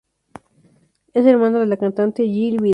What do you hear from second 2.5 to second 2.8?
Vidal.